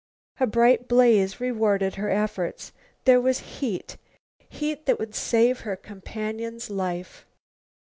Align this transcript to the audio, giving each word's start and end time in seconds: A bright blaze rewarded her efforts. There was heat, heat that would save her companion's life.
A 0.39 0.47
bright 0.47 0.87
blaze 0.87 1.39
rewarded 1.39 1.93
her 1.93 2.09
efforts. 2.09 2.71
There 3.05 3.21
was 3.21 3.59
heat, 3.59 3.97
heat 4.49 4.87
that 4.87 4.97
would 4.97 5.13
save 5.13 5.59
her 5.59 5.75
companion's 5.75 6.71
life. 6.71 7.23